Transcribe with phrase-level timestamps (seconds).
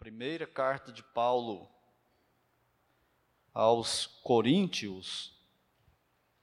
[0.00, 1.68] Primeira carta de Paulo
[3.52, 5.38] aos Coríntios,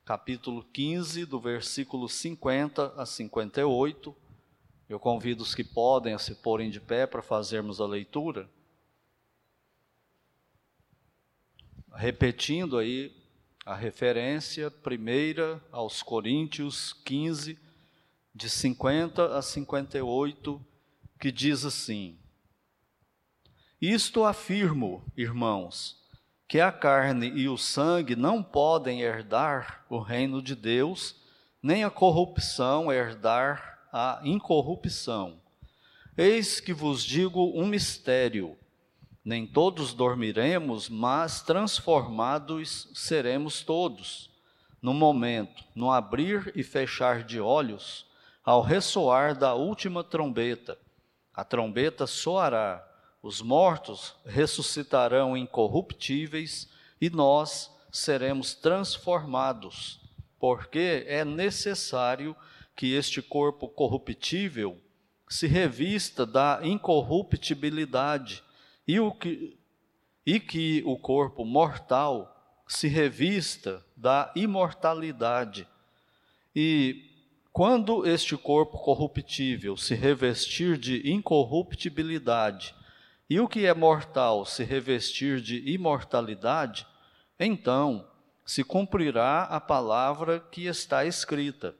[0.05, 4.15] capítulo 15, do versículo 50 a 58.
[4.87, 8.47] Eu convido os que podem a se porem de pé para fazermos a leitura.
[11.95, 13.11] Repetindo aí
[13.65, 17.57] a referência, primeira aos Coríntios 15,
[18.35, 20.63] de 50 a 58,
[21.19, 22.19] que diz assim:
[23.81, 25.97] isto afirmo, irmãos,
[26.47, 31.15] que a carne e o sangue não podem herdar o reino de Deus,
[31.61, 35.39] nem a corrupção herdar a incorrupção.
[36.17, 38.57] Eis que vos digo um mistério:
[39.23, 44.31] nem todos dormiremos, mas transformados seremos todos,
[44.81, 48.05] no momento, no abrir e fechar de olhos,
[48.43, 50.79] ao ressoar da última trombeta.
[51.33, 52.86] A trombeta soará
[53.27, 56.69] os mortos ressuscitarão incorruptíveis
[57.01, 59.99] e nós seremos transformados,
[60.39, 62.33] porque é necessário
[62.73, 64.79] que este corpo corruptível
[65.27, 68.41] se revista da incorruptibilidade
[68.87, 69.57] e, o que,
[70.25, 72.33] e que o corpo mortal
[72.65, 75.67] se revista da imortalidade.
[76.55, 77.11] E
[77.51, 82.73] quando este corpo corruptível se revestir de incorruptibilidade
[83.29, 86.87] e o que é mortal se revestir de imortalidade,
[87.37, 88.07] então
[88.45, 91.75] se cumprirá a palavra que está escrita: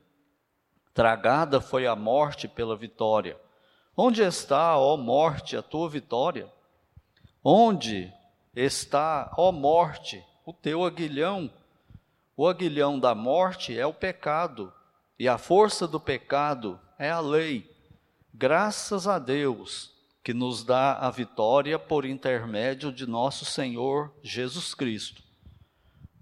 [0.94, 3.40] Tragada foi a morte pela vitória.
[3.96, 6.52] Onde está, ó morte, a tua vitória?
[7.44, 8.14] Onde
[8.54, 11.50] está, ó morte, o teu aguilhão?
[12.36, 14.72] O aguilhão da morte é o pecado,
[15.18, 17.74] e a força do pecado é a lei.
[18.34, 19.97] Graças a Deus
[20.28, 25.24] que nos dá a vitória por intermédio de nosso Senhor Jesus Cristo.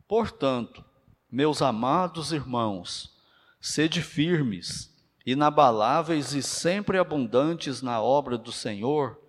[0.08, 0.86] Portanto,
[1.32, 3.18] meus amados irmãos,
[3.60, 4.96] sede firmes,
[5.26, 9.20] inabaláveis e sempre abundantes na obra do Senhor,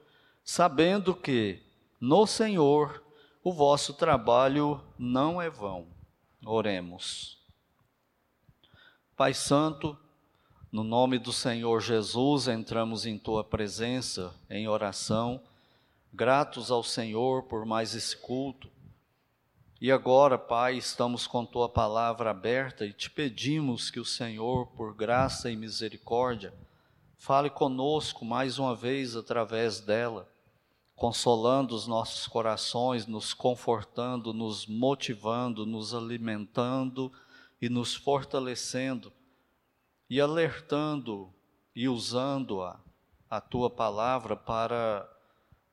[0.44, 1.62] sabendo que,
[1.98, 3.02] no Senhor,
[3.42, 5.86] o vosso trabalho não é vão.
[6.44, 7.42] Oremos.
[9.16, 9.96] Pai Santo,
[10.76, 15.40] no nome do Senhor Jesus, entramos em tua presença em oração,
[16.12, 18.68] gratos ao Senhor por mais esse culto.
[19.80, 24.94] E agora, Pai, estamos com tua palavra aberta e te pedimos que o Senhor, por
[24.94, 26.52] graça e misericórdia,
[27.16, 30.28] fale conosco mais uma vez através dela,
[30.94, 37.10] consolando os nossos corações, nos confortando, nos motivando, nos alimentando
[37.62, 39.10] e nos fortalecendo
[40.08, 41.32] e alertando
[41.74, 42.80] e usando a,
[43.28, 45.08] a tua palavra para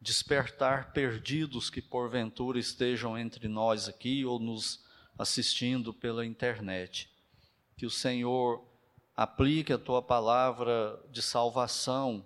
[0.02, 4.84] despertar perdidos que porventura estejam entre nós aqui ou nos
[5.18, 7.10] assistindo pela internet.
[7.78, 8.66] Que o Senhor
[9.16, 12.26] aplique a tua palavra de salvação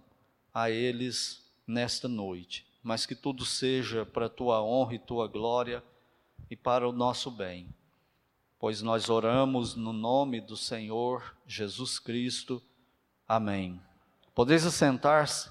[0.53, 5.83] a eles nesta noite, mas que tudo seja para a tua honra e tua glória
[6.49, 7.69] e para o nosso bem
[8.59, 12.61] pois nós oramos no nome do Senhor Jesus Cristo.
[13.27, 13.81] Amém.
[14.33, 15.49] Podeis assentar-se.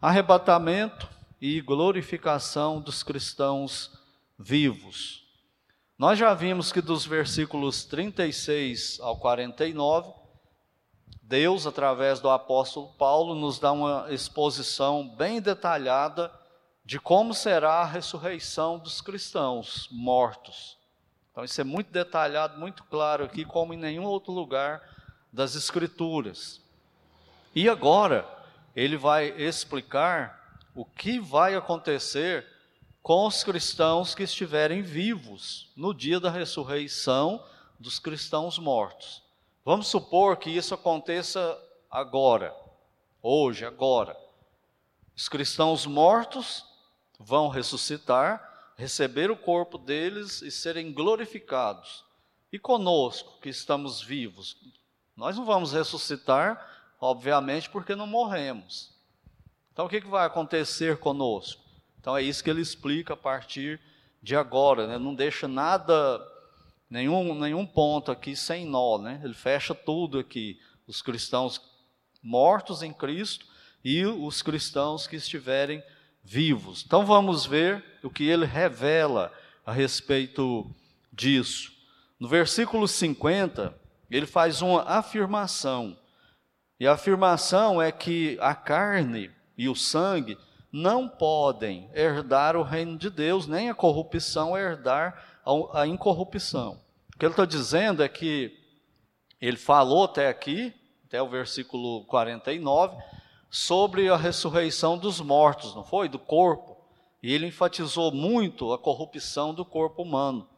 [0.00, 1.08] Arrebatamento
[1.40, 3.92] e glorificação dos cristãos
[4.38, 5.26] vivos.
[5.98, 10.12] Nós já vimos que dos versículos 36 ao 49,
[11.22, 16.32] Deus, através do apóstolo Paulo, nos dá uma exposição bem detalhada
[16.84, 20.79] de como será a ressurreição dos cristãos mortos.
[21.30, 24.82] Então, isso é muito detalhado, muito claro aqui, como em nenhum outro lugar
[25.32, 26.60] das Escrituras.
[27.54, 28.26] E agora,
[28.74, 32.46] ele vai explicar o que vai acontecer
[33.02, 37.44] com os cristãos que estiverem vivos no dia da ressurreição
[37.78, 39.22] dos cristãos mortos.
[39.64, 41.58] Vamos supor que isso aconteça
[41.90, 42.54] agora,
[43.22, 44.16] hoje, agora.
[45.16, 46.64] Os cristãos mortos
[47.18, 48.49] vão ressuscitar
[48.80, 52.02] receber o corpo deles e serem glorificados.
[52.50, 54.56] E conosco, que estamos vivos,
[55.14, 56.66] nós não vamos ressuscitar,
[56.98, 58.92] obviamente, porque não morremos.
[59.70, 61.62] Então, o que, que vai acontecer conosco?
[62.00, 63.78] Então, é isso que ele explica a partir
[64.22, 64.98] de agora, né?
[64.98, 66.18] não deixa nada,
[66.88, 69.20] nenhum, nenhum ponto aqui sem nó, né?
[69.22, 70.58] ele fecha tudo aqui.
[70.86, 71.60] Os cristãos
[72.22, 73.46] mortos em Cristo
[73.84, 75.82] e os cristãos que estiverem
[76.30, 76.84] vivos.
[76.86, 79.32] Então vamos ver o que ele revela
[79.66, 80.64] a respeito
[81.12, 81.72] disso.
[82.20, 83.74] No versículo 50,
[84.08, 85.98] ele faz uma afirmação.
[86.78, 89.28] E a afirmação é que a carne
[89.58, 90.38] e o sangue
[90.72, 95.40] não podem herdar o reino de Deus, nem a corrupção herdar
[95.74, 96.80] a incorrupção.
[97.12, 98.56] O que ele está dizendo é que
[99.40, 100.72] ele falou até aqui,
[101.06, 102.96] até o versículo 49,
[103.50, 106.08] sobre a ressurreição dos mortos, não foi?
[106.08, 106.76] Do corpo.
[107.22, 110.48] E ele enfatizou muito a corrupção do corpo humano,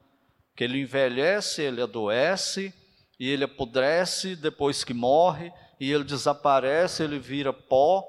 [0.54, 2.72] que ele envelhece, ele adoece,
[3.18, 8.04] e ele apodrece depois que morre, e ele desaparece, ele vira pó.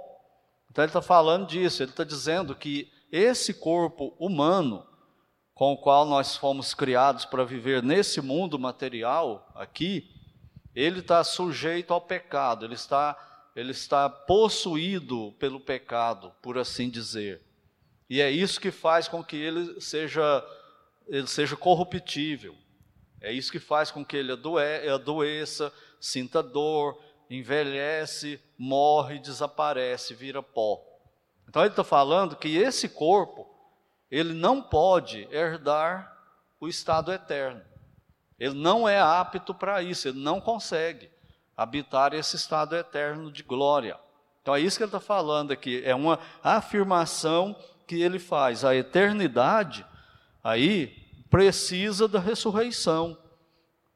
[0.70, 4.86] Então ele está falando disso, ele está dizendo que esse corpo humano,
[5.54, 10.10] com o qual nós fomos criados para viver nesse mundo material aqui,
[10.76, 13.16] ele está sujeito ao pecado, ele está,
[13.56, 17.42] ele está possuído pelo pecado, por assim dizer.
[18.10, 20.46] E é isso que faz com que ele seja,
[21.08, 22.56] ele seja corruptível.
[23.22, 30.42] É isso que faz com que ele adoe, adoeça, sinta dor, envelhece, morre, desaparece, vira
[30.42, 30.84] pó.
[31.48, 33.48] Então ele está falando que esse corpo,
[34.10, 36.12] ele não pode herdar
[36.60, 37.62] o estado eterno.
[38.40, 41.13] Ele não é apto para isso, ele não consegue
[41.56, 43.98] habitar esse estado eterno de glória.
[44.42, 47.56] Então é isso que ele está falando aqui, é uma afirmação
[47.88, 48.66] que ele faz.
[48.66, 49.86] A eternidade
[50.44, 50.88] aí
[51.30, 53.18] precisa da ressurreição,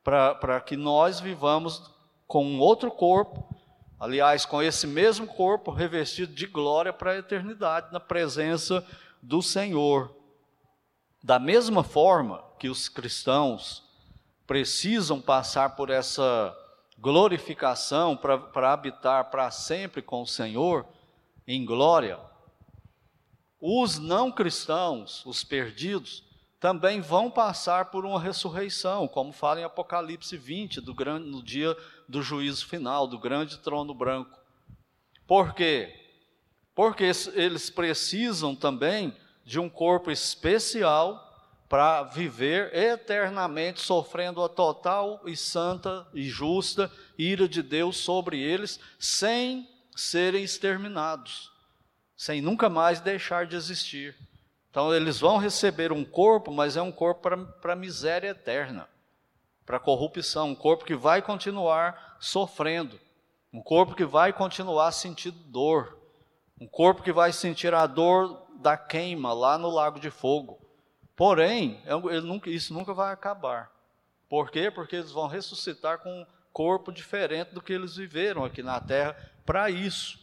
[0.04, 1.92] para que nós vivamos
[2.26, 3.54] com um outro corpo,
[4.00, 8.86] aliás, com esse mesmo corpo revestido de glória para a eternidade, na presença
[9.22, 10.16] do Senhor.
[11.22, 13.84] Da mesma forma que os cristãos
[14.46, 16.56] precisam passar por essa
[16.98, 20.86] glorificação para habitar para sempre com o Senhor
[21.48, 22.20] em glória,
[23.60, 26.24] os não cristãos, os perdidos,
[26.60, 31.76] também vão passar por uma ressurreição, como fala em Apocalipse 20, do grande, no dia
[32.08, 34.38] do juízo final, do grande trono branco.
[35.28, 35.94] Por quê?
[36.74, 39.16] Porque eles precisam também
[39.46, 41.27] de um corpo especial
[41.70, 48.80] para viver eternamente sofrendo a total e santa e justa ira de Deus sobre eles,
[48.98, 51.52] sem serem exterminados,
[52.16, 54.16] sem nunca mais deixar de existir.
[54.70, 57.30] Então, eles vão receber um corpo, mas é um corpo
[57.62, 58.88] para a miséria eterna,
[59.66, 62.98] para a corrupção, um corpo que vai continuar sofrendo,
[63.52, 65.98] um corpo que vai continuar sentindo dor,
[66.62, 70.67] um corpo que vai sentir a dor da queima lá no lago de fogo
[71.18, 73.72] Porém, é isso nunca vai acabar.
[74.30, 74.70] Por quê?
[74.70, 79.18] Porque eles vão ressuscitar com um corpo diferente do que eles viveram aqui na terra
[79.44, 80.20] para isso,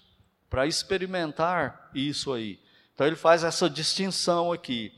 [0.49, 2.61] para experimentar isso aí.
[2.95, 4.93] Então ele faz essa distinção aqui,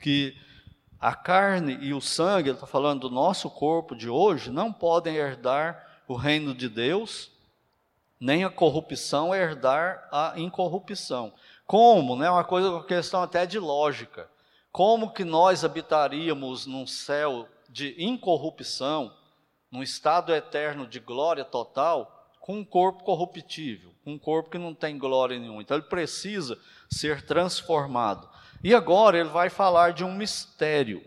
[0.00, 0.36] que
[1.00, 5.16] a carne e o sangue, ele está falando do nosso corpo de hoje, não podem
[5.16, 7.32] herdar o reino de Deus,
[8.20, 11.32] nem a corrupção herdar a incorrupção.
[11.66, 12.14] Como?
[12.14, 12.30] Né?
[12.30, 14.30] Uma coisa, uma questão até de lógica.
[14.72, 19.14] Como que nós habitaríamos num céu de incorrupção,
[19.70, 24.96] num estado eterno de glória total, com um corpo corruptível, um corpo que não tem
[24.96, 25.60] glória nenhuma.
[25.60, 26.58] Então ele precisa
[26.90, 28.28] ser transformado.
[28.64, 31.04] E agora ele vai falar de um mistério,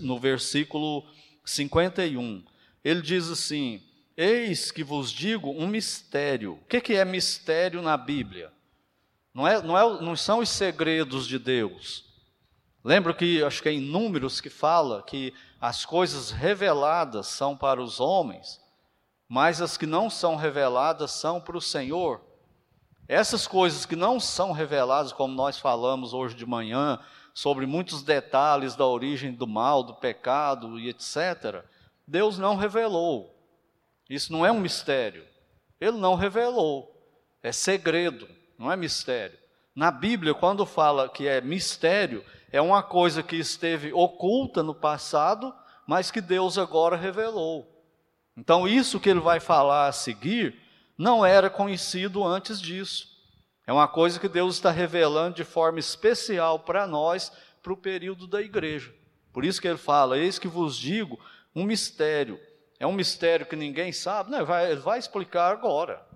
[0.00, 1.04] no versículo
[1.44, 2.42] 51.
[2.82, 3.82] Ele diz assim:
[4.16, 6.54] Eis que vos digo um mistério.
[6.54, 8.50] O que é mistério na Bíblia?
[9.34, 12.05] Não, é, não, é, não são os segredos de Deus.
[12.86, 17.82] Lembro que, acho que é em Números que fala que as coisas reveladas são para
[17.82, 18.60] os homens,
[19.28, 22.20] mas as que não são reveladas são para o Senhor.
[23.08, 27.00] Essas coisas que não são reveladas, como nós falamos hoje de manhã,
[27.34, 31.64] sobre muitos detalhes da origem do mal, do pecado e etc.,
[32.06, 33.36] Deus não revelou.
[34.08, 35.26] Isso não é um mistério.
[35.80, 36.96] Ele não revelou.
[37.42, 39.36] É segredo, não é mistério.
[39.74, 45.54] Na Bíblia, quando fala que é mistério, é uma coisa que esteve oculta no passado,
[45.86, 47.72] mas que Deus agora revelou.
[48.36, 50.60] Então, isso que ele vai falar a seguir
[50.96, 53.08] não era conhecido antes disso.
[53.66, 58.26] É uma coisa que Deus está revelando de forma especial para nós, para o período
[58.26, 58.94] da igreja.
[59.32, 61.18] Por isso que ele fala: Eis que vos digo
[61.54, 62.38] um mistério.
[62.78, 64.30] É um mistério que ninguém sabe?
[64.30, 66.06] Não, ele vai, ele vai explicar agora.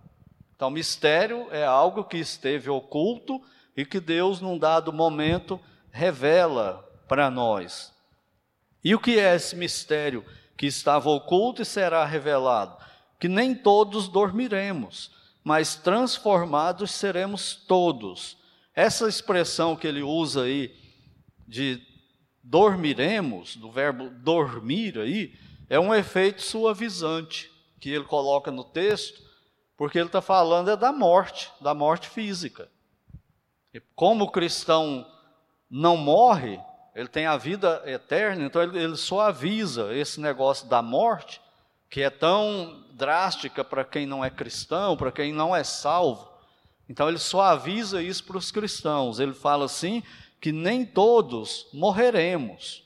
[0.54, 3.40] Então, mistério é algo que esteve oculto
[3.74, 5.58] e que Deus, num dado momento,
[5.90, 7.92] revela para nós.
[8.82, 10.24] E o que é esse mistério
[10.56, 12.76] que estava oculto e será revelado?
[13.18, 15.10] Que nem todos dormiremos,
[15.44, 18.38] mas transformados seremos todos.
[18.74, 20.74] Essa expressão que ele usa aí
[21.46, 21.82] de
[22.42, 25.34] dormiremos, do verbo dormir aí,
[25.68, 29.22] é um efeito suavizante que ele coloca no texto,
[29.76, 32.70] porque ele está falando é da morte, da morte física.
[33.72, 35.06] E como cristão
[35.70, 36.60] não morre,
[36.94, 41.40] ele tem a vida eterna, então ele, ele só avisa esse negócio da morte,
[41.88, 46.28] que é tão drástica para quem não é cristão, para quem não é salvo.
[46.88, 49.20] Então ele só avisa isso para os cristãos.
[49.20, 50.02] Ele fala assim
[50.40, 52.84] que nem todos morreremos.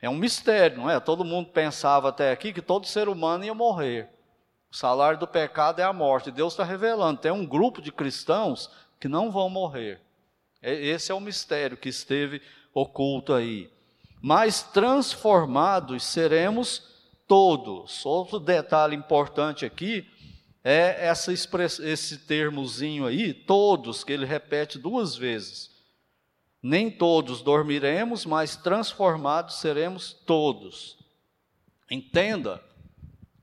[0.00, 0.98] É um mistério, não é?
[0.98, 4.08] Todo mundo pensava até aqui que todo ser humano ia morrer.
[4.70, 6.32] O salário do pecado é a morte.
[6.32, 7.20] Deus está revelando.
[7.20, 8.68] Tem um grupo de cristãos
[8.98, 10.00] que não vão morrer.
[10.62, 12.40] Esse é o mistério que esteve
[12.72, 13.70] oculto aí.
[14.20, 16.82] Mas transformados seremos
[17.26, 18.06] todos.
[18.06, 20.06] Outro detalhe importante aqui
[20.62, 25.70] é essa esse termozinho aí, todos, que ele repete duas vezes.
[26.62, 30.96] Nem todos dormiremos, mas transformados seremos todos.
[31.90, 32.62] Entenda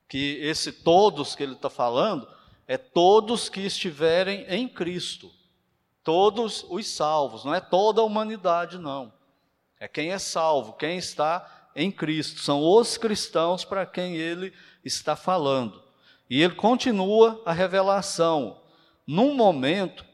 [0.08, 2.26] que esse todos que ele está falando
[2.66, 5.30] é todos que estiverem em Cristo,
[6.02, 9.12] todos os salvos, não é toda a humanidade, não.
[9.78, 14.52] É quem é salvo, quem está em Cristo, são os cristãos para quem ele
[14.84, 15.82] está falando.
[16.28, 18.60] E ele continua a revelação.
[19.06, 20.04] Num momento,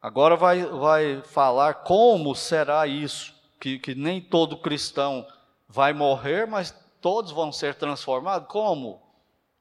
[0.00, 5.26] agora vai, vai falar como será isso, que, que nem todo cristão
[5.68, 8.48] vai morrer, mas todos vão ser transformados.
[8.48, 9.02] Como?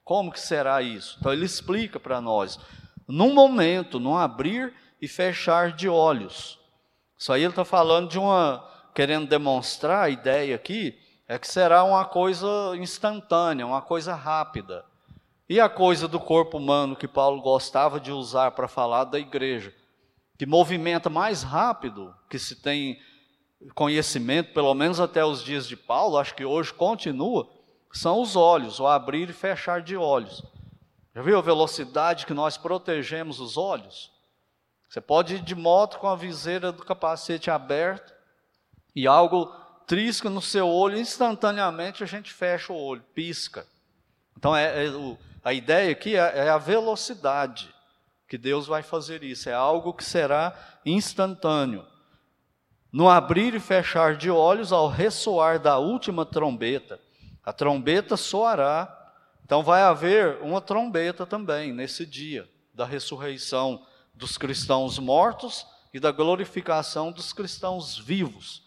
[0.04, 1.18] Como que será isso?
[1.20, 2.60] Então ele explica para nós.
[3.08, 6.60] Num momento, num abrir e fechar de olhos.
[7.18, 8.64] Isso aí ele está falando de uma,
[8.94, 14.86] querendo demonstrar a ideia aqui, é que será uma coisa instantânea, uma coisa rápida.
[15.50, 19.74] E a coisa do corpo humano que Paulo gostava de usar para falar da igreja,
[20.38, 23.00] que movimenta mais rápido, que se tem
[23.74, 27.50] conhecimento, pelo menos até os dias de Paulo, acho que hoje continua,
[27.92, 30.44] são os olhos, o abrir e fechar de olhos.
[31.16, 34.12] Já viu a velocidade que nós protegemos os olhos?
[34.90, 38.14] Você pode ir de moto com a viseira do capacete aberto
[38.96, 39.54] e algo
[39.86, 43.66] trisca no seu olho, instantaneamente a gente fecha o olho, pisca.
[44.38, 47.74] Então é, é o, a ideia aqui é, é a velocidade
[48.28, 50.54] que Deus vai fazer isso, é algo que será
[50.86, 51.86] instantâneo.
[52.92, 57.00] No abrir e fechar de olhos, ao ressoar da última trombeta,
[57.44, 58.94] a trombeta soará,
[59.46, 63.86] então vai haver uma trombeta também nesse dia da ressurreição
[64.18, 68.64] dos cristãos mortos e da glorificação dos cristãos vivos.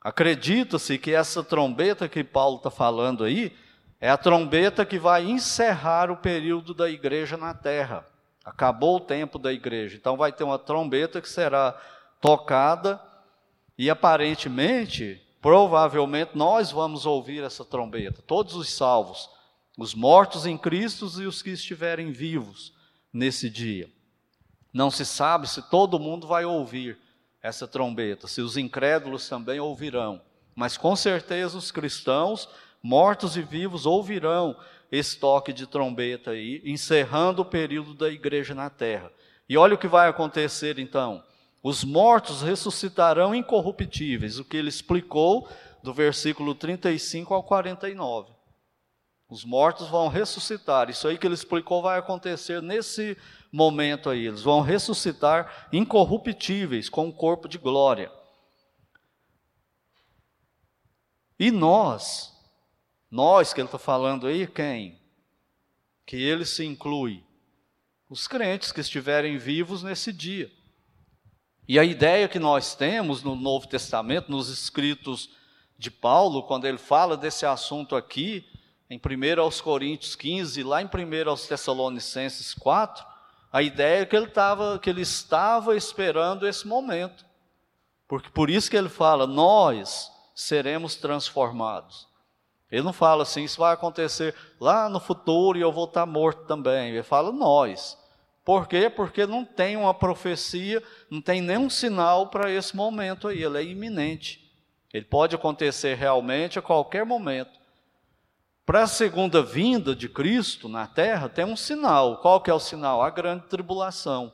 [0.00, 3.54] Acredita-se que essa trombeta que Paulo está falando aí
[4.00, 8.06] é a trombeta que vai encerrar o período da igreja na terra.
[8.44, 9.96] Acabou o tempo da igreja.
[9.96, 11.72] Então vai ter uma trombeta que será
[12.20, 13.02] tocada
[13.76, 18.22] e aparentemente, provavelmente, nós vamos ouvir essa trombeta.
[18.22, 19.28] Todos os salvos,
[19.76, 22.72] os mortos em Cristo e os que estiverem vivos
[23.12, 23.95] nesse dia.
[24.76, 26.98] Não se sabe se todo mundo vai ouvir
[27.42, 30.20] essa trombeta, se os incrédulos também ouvirão.
[30.54, 32.46] Mas com certeza os cristãos
[32.82, 34.54] mortos e vivos ouvirão
[34.92, 39.10] esse toque de trombeta aí, encerrando o período da igreja na terra.
[39.48, 41.24] E olha o que vai acontecer então.
[41.62, 45.48] Os mortos ressuscitarão incorruptíveis, o que ele explicou
[45.82, 48.30] do versículo 35 ao 49.
[49.26, 50.90] Os mortos vão ressuscitar.
[50.90, 53.16] Isso aí que ele explicou vai acontecer nesse
[53.52, 54.26] momento aí.
[54.26, 58.10] Eles vão ressuscitar incorruptíveis, com um corpo de glória.
[61.38, 62.34] E nós,
[63.10, 65.00] nós que ele está falando aí, quem?
[66.06, 67.22] Que ele se inclui.
[68.08, 70.50] Os crentes que estiverem vivos nesse dia.
[71.68, 75.30] E a ideia que nós temos no Novo Testamento, nos escritos
[75.76, 78.46] de Paulo, quando ele fala desse assunto aqui,
[78.88, 83.04] em 1 aos Coríntios 15, lá em 1 aos Tessalonicenses 4,
[83.56, 87.24] a ideia é que ele, tava, que ele estava esperando esse momento.
[88.06, 92.06] Porque por isso que ele fala, nós seremos transformados.
[92.70, 96.44] Ele não fala assim, isso vai acontecer lá no futuro e eu vou estar morto
[96.44, 96.90] também.
[96.90, 97.96] Ele fala nós.
[98.44, 98.90] Por quê?
[98.90, 103.64] Porque não tem uma profecia, não tem nenhum sinal para esse momento aí, ele é
[103.64, 104.52] iminente.
[104.92, 107.58] Ele pode acontecer realmente a qualquer momento.
[108.66, 112.16] Para a segunda vinda de Cristo na terra, tem um sinal.
[112.16, 113.00] Qual que é o sinal?
[113.00, 114.32] A grande tribulação.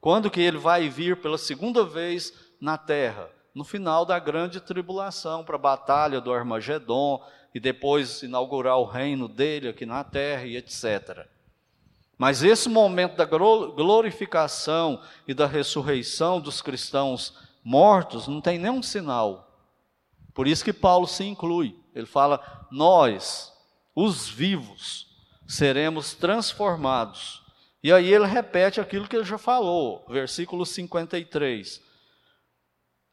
[0.00, 3.28] Quando que ele vai vir pela segunda vez na terra?
[3.54, 7.22] No final da grande tribulação, para a batalha do Armagedon,
[7.54, 11.26] e depois inaugurar o reino dele aqui na terra e etc.
[12.16, 19.54] Mas esse momento da glorificação e da ressurreição dos cristãos mortos não tem nenhum sinal.
[20.32, 21.79] Por isso que Paulo se inclui.
[21.94, 23.52] Ele fala: Nós,
[23.94, 25.06] os vivos,
[25.46, 27.42] seremos transformados
[27.82, 31.82] E aí ele repete aquilo que ele já falou, versículo 53.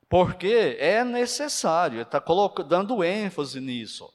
[0.09, 2.23] Porque é necessário, ele está
[2.67, 4.11] dando ênfase nisso.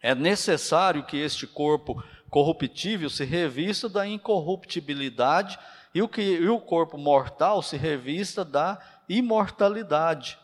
[0.00, 5.58] É necessário que este corpo corruptível se revista da incorruptibilidade
[5.94, 8.78] e o, que, e o corpo mortal se revista da
[9.08, 10.38] imortalidade.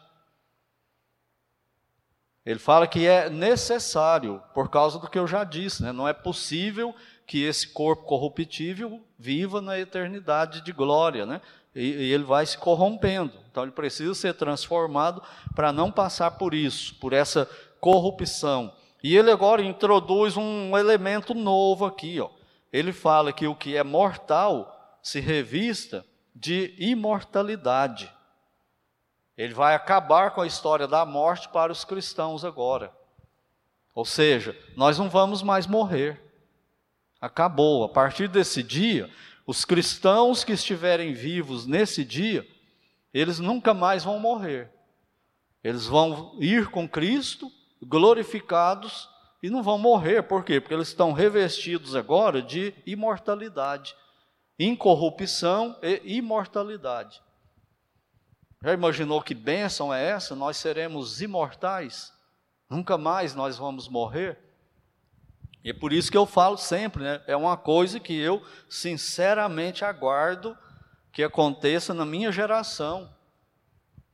[2.44, 5.92] Ele fala que é necessário, por causa do que eu já disse, né?
[5.92, 6.94] não é possível
[7.26, 11.40] que esse corpo corruptível viva na eternidade de glória, né?
[11.74, 13.32] E, e ele vai se corrompendo.
[13.50, 15.22] Então ele precisa ser transformado
[15.54, 17.48] para não passar por isso, por essa
[17.80, 18.72] corrupção.
[19.02, 22.28] E ele agora introduz um elemento novo aqui, ó.
[22.72, 28.10] Ele fala que o que é mortal se revista de imortalidade.
[29.36, 32.92] Ele vai acabar com a história da morte para os cristãos agora.
[33.94, 36.20] Ou seja, nós não vamos mais morrer.
[37.20, 37.84] Acabou.
[37.84, 39.10] A partir desse dia,
[39.46, 42.46] os cristãos que estiverem vivos nesse dia,
[43.12, 44.70] eles nunca mais vão morrer.
[45.62, 47.50] Eles vão ir com Cristo,
[47.82, 49.08] glorificados,
[49.42, 50.22] e não vão morrer.
[50.22, 50.60] Por quê?
[50.60, 53.94] Porque eles estão revestidos agora de imortalidade,
[54.58, 57.20] incorrupção e imortalidade.
[58.62, 60.36] Já imaginou que bênção é essa?
[60.36, 62.12] Nós seremos imortais,
[62.70, 64.38] nunca mais nós vamos morrer.
[65.64, 67.20] E é por isso que eu falo sempre, né?
[67.26, 70.56] é uma coisa que eu sinceramente aguardo
[71.12, 73.10] que aconteça na minha geração.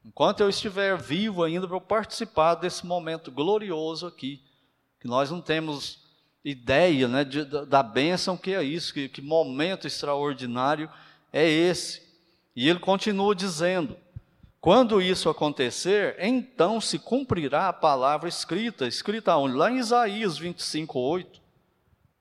[0.05, 4.43] Enquanto eu estiver vivo ainda para participar desse momento glorioso aqui,
[4.99, 6.09] que nós não temos
[6.43, 10.91] ideia né, de, da bênção que é isso, que, que momento extraordinário
[11.31, 12.03] é esse.
[12.57, 13.97] E ele continua dizendo:
[14.61, 19.55] quando isso acontecer, então se cumprirá a palavra escrita, escrita onde?
[19.55, 21.41] Lá em Isaías 25, 8.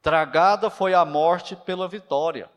[0.01, 2.49] Tragada foi a morte pela vitória.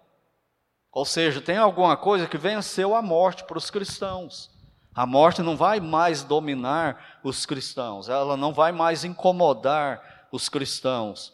[0.92, 4.50] Ou seja, tem alguma coisa que venceu a morte para os cristãos.
[4.94, 11.32] A morte não vai mais dominar os cristãos, ela não vai mais incomodar os cristãos.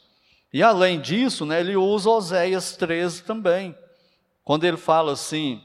[0.52, 3.76] E além disso, né, ele usa Oséias 13 também,
[4.44, 5.62] quando ele fala assim: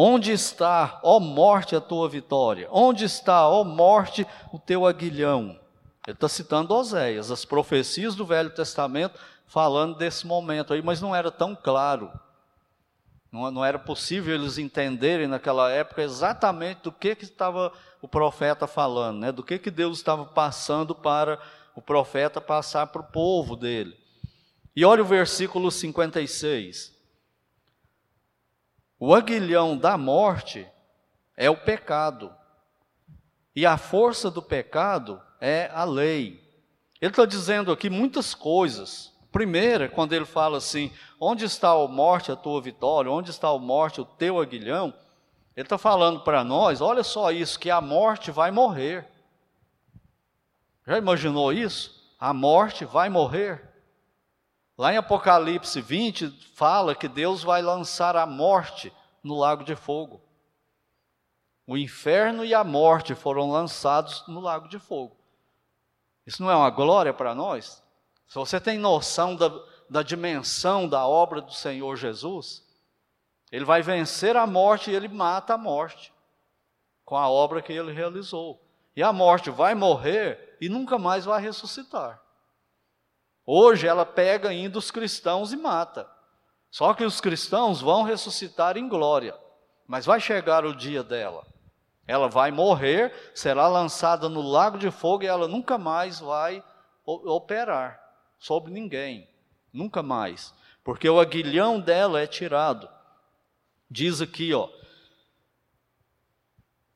[0.00, 2.68] Onde está, ó morte, a tua vitória?
[2.70, 5.58] Onde está, ó morte, o teu aguilhão?
[6.06, 11.16] Ele está citando Oséias, as profecias do Velho Testamento, falando desse momento aí, mas não
[11.16, 12.12] era tão claro.
[13.32, 18.68] Não, não era possível eles entenderem naquela época exatamente do que, que estava o profeta
[18.68, 19.32] falando, né?
[19.32, 21.40] do que, que Deus estava passando para
[21.74, 23.98] o profeta passar para o povo dele.
[24.76, 26.97] E olha o versículo 56.
[28.98, 30.66] O aguilhão da morte
[31.36, 32.34] é o pecado.
[33.54, 36.42] E a força do pecado é a lei.
[37.00, 39.12] Ele está dizendo aqui muitas coisas.
[39.30, 43.10] Primeira, quando ele fala assim: onde está a morte, a tua vitória?
[43.10, 44.92] Onde está a morte, o teu aguilhão?
[45.56, 49.06] Ele está falando para nós: olha só isso, que a morte vai morrer.
[50.86, 52.12] Já imaginou isso?
[52.18, 53.67] A morte vai morrer.
[54.78, 58.92] Lá em Apocalipse 20, fala que Deus vai lançar a morte
[59.24, 60.22] no lago de fogo.
[61.66, 65.16] O inferno e a morte foram lançados no lago de fogo.
[66.24, 67.82] Isso não é uma glória para nós?
[68.28, 69.50] Se você tem noção da,
[69.90, 72.64] da dimensão da obra do Senhor Jesus,
[73.50, 76.12] ele vai vencer a morte e ele mata a morte
[77.04, 78.62] com a obra que ele realizou.
[78.94, 82.22] E a morte vai morrer e nunca mais vai ressuscitar.
[83.50, 86.06] Hoje ela pega ainda os cristãos e mata.
[86.70, 89.34] Só que os cristãos vão ressuscitar em glória,
[89.86, 91.46] mas vai chegar o dia dela.
[92.06, 96.62] Ela vai morrer, será lançada no lago de fogo e ela nunca mais vai
[97.06, 97.98] operar
[98.38, 99.26] sobre ninguém.
[99.72, 100.52] Nunca mais.
[100.84, 102.86] Porque o aguilhão dela é tirado.
[103.90, 104.68] Diz aqui, ó.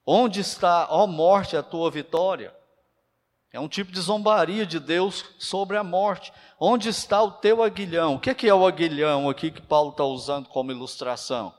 [0.04, 2.54] Onde está, ó morte, a tua vitória?
[3.52, 6.32] É um tipo de zombaria de Deus sobre a morte.
[6.58, 8.14] Onde está o teu aguilhão?
[8.14, 11.52] O que é o aguilhão aqui que Paulo está usando como ilustração?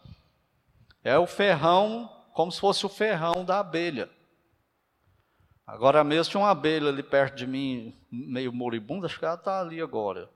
[1.03, 4.09] É o ferrão, como se fosse o ferrão da abelha.
[5.67, 9.61] Agora mesmo tinha uma abelha ali perto de mim, meio moribunda, acho que ela está
[9.61, 10.29] ali agora.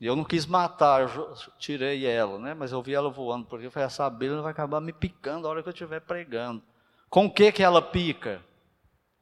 [0.00, 2.54] E eu não quis matar, eu tirei ela, né?
[2.54, 5.50] Mas eu vi ela voando, porque eu falei, essa abelha vai acabar me picando a
[5.50, 6.62] hora que eu estiver pregando.
[7.10, 8.40] Com o que, que ela pica?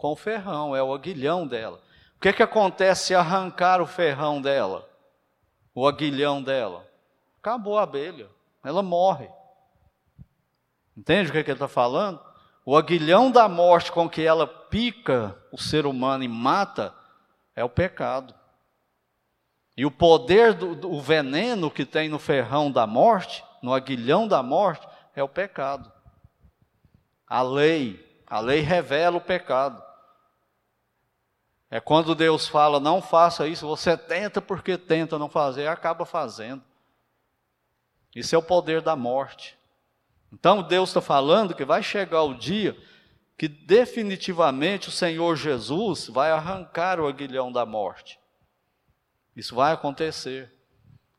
[0.03, 1.81] Com o ferrão, é o aguilhão dela.
[2.17, 4.85] O que, que acontece se arrancar o ferrão dela?
[5.73, 6.85] O aguilhão dela?
[7.39, 8.29] Acabou a abelha,
[8.65, 9.31] ela morre.
[10.97, 12.21] Entende o que, que ele está falando?
[12.67, 16.93] O aguilhão da morte com que ela pica o ser humano e mata
[17.55, 18.35] é o pecado.
[19.77, 24.43] E o poder do, do veneno que tem no ferrão da morte, no aguilhão da
[24.43, 24.85] morte,
[25.15, 25.93] é o pecado.
[27.25, 29.92] A lei, a lei revela o pecado.
[31.73, 36.63] É quando Deus fala, não faça isso, você tenta porque tenta não fazer, acaba fazendo.
[38.15, 39.57] Isso é o poder da morte.
[40.31, 42.77] Então Deus está falando que vai chegar o dia
[43.39, 48.21] que definitivamente o Senhor Jesus vai arrancar o aguilhão da morte.
[49.35, 50.53] Isso vai acontecer.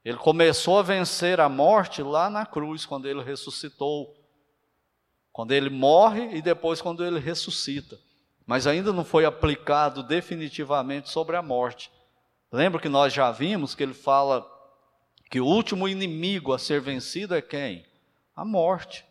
[0.05, 4.15] Ele começou a vencer a morte lá na cruz, quando ele ressuscitou.
[5.31, 7.97] Quando ele morre e depois quando ele ressuscita
[8.45, 11.91] mas ainda não foi aplicado definitivamente sobre a morte.
[12.51, 14.45] Lembra que nós já vimos que ele fala
[15.29, 17.85] que o último inimigo a ser vencido é quem?
[18.35, 19.05] A morte.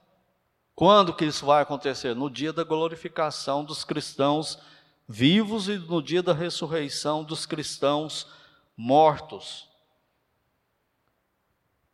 [0.75, 2.15] Quando que isso vai acontecer?
[2.15, 4.59] No dia da glorificação dos cristãos
[5.09, 8.27] vivos e no dia da ressurreição dos cristãos
[8.77, 9.69] mortos.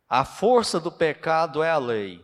[0.07, 2.23] A força do pecado é a lei.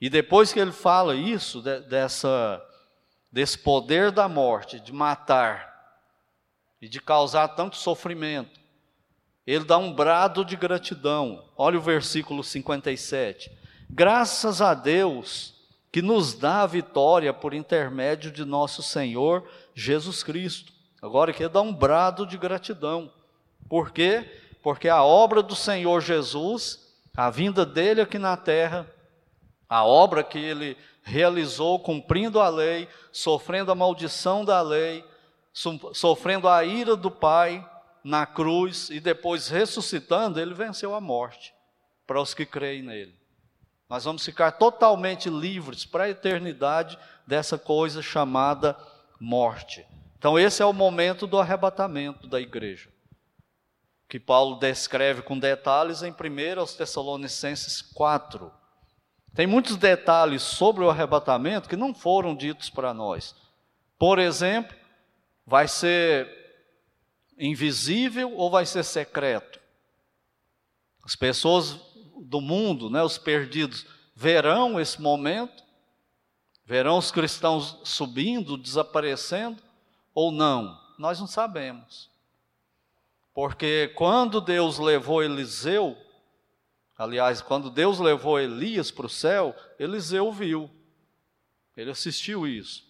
[0.00, 2.62] E depois que ele fala isso, dessa
[3.34, 5.98] desse poder da morte, de matar
[6.80, 8.60] e de causar tanto sofrimento,
[9.44, 11.44] ele dá um brado de gratidão.
[11.56, 13.50] Olha o versículo 57.
[13.90, 15.52] Graças a Deus
[15.90, 19.44] que nos dá a vitória por intermédio de nosso Senhor
[19.74, 20.72] Jesus Cristo.
[21.02, 23.12] Agora aqui dá um brado de gratidão.
[23.68, 24.30] Por quê?
[24.62, 28.88] Porque a obra do Senhor Jesus, a vinda dele aqui na terra,
[29.68, 35.04] a obra que ele realizou cumprindo a lei, sofrendo a maldição da lei,
[35.92, 37.64] sofrendo a ira do Pai
[38.02, 41.54] na cruz e depois ressuscitando, ele venceu a morte
[42.06, 43.14] para os que creem nele.
[43.88, 48.76] Nós vamos ficar totalmente livres para a eternidade dessa coisa chamada
[49.20, 49.86] morte.
[50.18, 52.88] Então, esse é o momento do arrebatamento da igreja,
[54.08, 58.50] que Paulo descreve com detalhes em 1 Tessalonicenses 4.
[59.34, 63.34] Tem muitos detalhes sobre o arrebatamento que não foram ditos para nós.
[63.98, 64.76] Por exemplo,
[65.44, 66.28] vai ser
[67.36, 69.60] invisível ou vai ser secreto?
[71.04, 71.78] As pessoas
[72.20, 75.64] do mundo, né, os perdidos, verão esse momento?
[76.64, 79.60] Verão os cristãos subindo, desaparecendo
[80.14, 80.80] ou não?
[80.96, 82.08] Nós não sabemos.
[83.34, 85.98] Porque quando Deus levou Eliseu
[86.96, 90.70] Aliás, quando Deus levou Elias para o céu, Eliseu viu,
[91.76, 92.84] ele assistiu isso.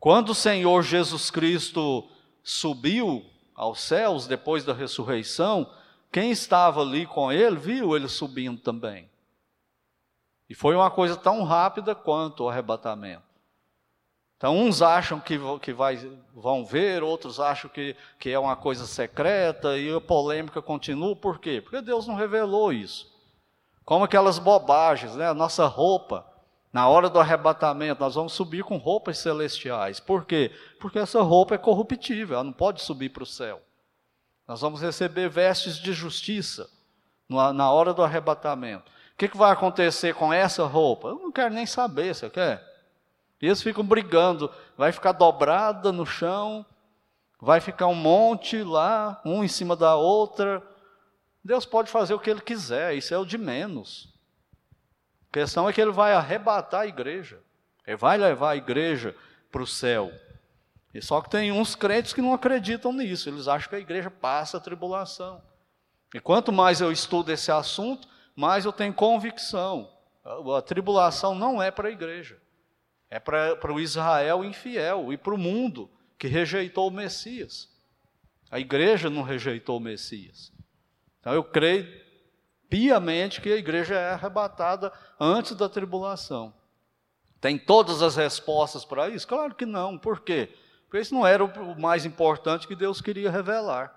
[0.00, 2.10] Quando o Senhor Jesus Cristo
[2.42, 5.72] subiu aos céus depois da ressurreição,
[6.10, 9.08] quem estava ali com ele viu ele subindo também.
[10.48, 13.22] E foi uma coisa tão rápida quanto o arrebatamento.
[14.36, 15.96] Então, uns acham que, que vai,
[16.34, 21.38] vão ver, outros acham que, que é uma coisa secreta, e a polêmica continua, por
[21.38, 21.60] quê?
[21.60, 23.11] Porque Deus não revelou isso.
[23.92, 25.28] Como aquelas bobagens, né?
[25.28, 26.26] A nossa roupa,
[26.72, 30.00] na hora do arrebatamento, nós vamos subir com roupas celestiais.
[30.00, 30.50] Por quê?
[30.80, 33.60] Porque essa roupa é corruptível, ela não pode subir para o céu.
[34.48, 36.70] Nós vamos receber vestes de justiça
[37.28, 38.90] na hora do arrebatamento.
[39.12, 41.08] O que, que vai acontecer com essa roupa?
[41.08, 42.66] Eu não quero nem saber, você quer?
[43.42, 46.64] E eles ficam brigando, vai ficar dobrada no chão,
[47.38, 50.62] vai ficar um monte lá, um em cima da outra,
[51.44, 54.12] Deus pode fazer o que Ele quiser, isso é o de menos.
[55.30, 57.40] A questão é que Ele vai arrebatar a igreja,
[57.86, 59.16] Ele vai levar a igreja
[59.50, 60.12] para o céu.
[60.94, 64.10] E só que tem uns crentes que não acreditam nisso, eles acham que a igreja
[64.10, 65.42] passa a tribulação.
[66.14, 69.90] E quanto mais eu estudo esse assunto, mais eu tenho convicção.
[70.24, 72.38] A, tribulação não é para a igreja,
[73.10, 77.68] é para, para o Israel infiel e para o mundo que rejeitou o Messias.
[78.50, 80.51] A igreja não rejeitou o Messias.
[81.22, 81.86] Então eu creio
[82.68, 86.52] piamente que a igreja é arrebatada antes da tribulação.
[87.40, 89.26] Tem todas as respostas para isso?
[89.26, 89.96] Claro que não.
[89.96, 90.54] Por quê?
[90.84, 93.94] Porque isso não era o mais importante que Deus queria revelar.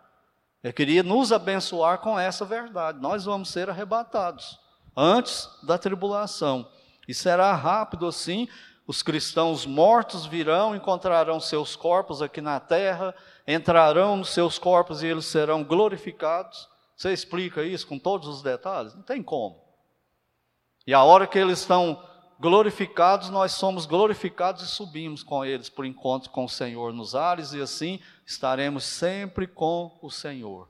[0.64, 3.00] Ele queria nos abençoar com essa verdade.
[3.00, 4.60] Nós vamos ser arrebatados
[4.96, 6.72] antes da tribulação.
[7.08, 8.48] E será rápido assim.
[8.88, 13.16] Os cristãos mortos virão, encontrarão seus corpos aqui na terra,
[13.48, 16.70] entrarão nos seus corpos e eles serão glorificados.
[16.96, 18.96] Você explica isso com todos os detalhes?
[18.96, 19.62] Não tem como.
[20.88, 22.02] E a hora que eles estão
[22.40, 27.54] glorificados, nós somos glorificados e subimos com eles por encontro com o Senhor nos ares,
[27.54, 30.70] e assim estaremos sempre com o Senhor.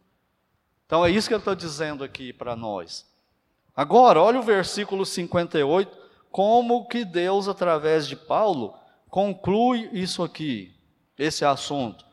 [0.86, 3.06] Então é isso que ele está dizendo aqui para nós.
[3.76, 5.92] Agora, olha o versículo 58,
[6.32, 8.78] como que Deus, através de Paulo,
[9.10, 10.74] conclui isso aqui,
[11.18, 12.05] esse assunto.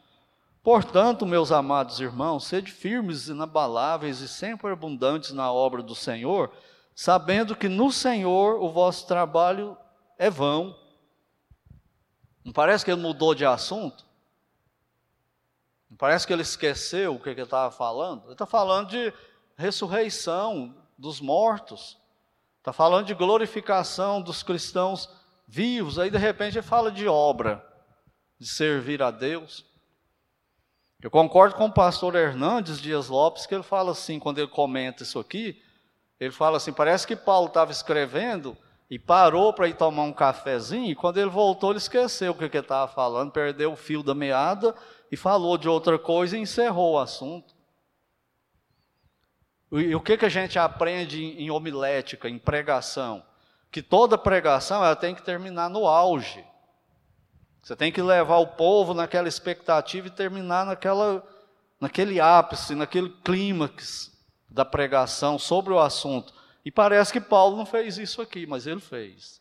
[0.63, 6.53] Portanto, meus amados irmãos, sede firmes, inabaláveis e sempre abundantes na obra do Senhor,
[6.95, 9.77] sabendo que no Senhor o vosso trabalho
[10.17, 10.79] é vão.
[12.45, 14.05] Não parece que ele mudou de assunto?
[15.91, 18.25] Não parece que ele esqueceu o que ele estava falando?
[18.27, 19.13] Ele está falando de
[19.57, 21.99] ressurreição dos mortos,
[22.59, 25.11] está falando de glorificação dos cristãos
[25.49, 27.67] vivos, aí de repente ele fala de obra,
[28.39, 29.72] de servir a Deus.
[31.03, 35.03] Eu concordo com o pastor Hernandes Dias Lopes, que ele fala assim, quando ele comenta
[35.03, 35.61] isso aqui,
[36.21, 38.57] ele fala assim: parece que Paulo estava escrevendo
[38.89, 42.45] e parou para ir tomar um cafezinho, e quando ele voltou, ele esqueceu o que,
[42.45, 44.77] ele estava falando, perdeu o fio da meada
[45.11, 47.53] e falou de outra coisa e encerrou o assunto.
[49.73, 53.25] E o que, que a gente aprende em homilética, em pregação?
[53.73, 56.45] Que toda pregação ela tem que terminar no auge.
[57.63, 61.25] Você tem que levar o povo naquela expectativa e terminar naquela,
[61.81, 64.11] naquele ápice, naquele clímax
[64.51, 66.35] da pregação sobre o assunto.
[66.65, 69.41] E parece que Paulo não fez isso aqui, mas ele fez.